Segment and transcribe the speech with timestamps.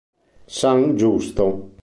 [0.47, 1.69] San Giusto